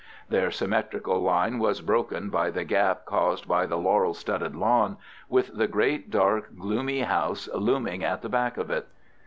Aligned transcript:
Their 0.29 0.49
symmetrical 0.49 1.19
line 1.19 1.59
was 1.59 1.81
broken 1.81 2.31
by 2.31 2.49
the 2.49 2.63
gap 2.63 3.05
caused 3.05 3.47
by 3.47 3.67
the 3.67 3.77
laurel 3.77 4.15
studded 4.15 4.55
lawn, 4.55 4.97
with 5.29 5.55
the 5.55 5.67
great, 5.67 6.09
dark, 6.09 6.55
gloomy 6.57 7.01
house 7.01 7.47
looming 7.53 8.03
at 8.03 8.23
the 8.23 8.29
back 8.29 8.57
of 8.57 8.71
it. 8.71 8.87